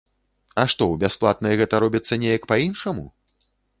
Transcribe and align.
А 0.61 0.63
што, 0.73 0.87
у 0.93 0.95
бясплатнай 1.03 1.53
гэта 1.61 1.81
робіцца 1.83 2.13
неяк 2.25 2.49
па-іншаму? 2.53 3.05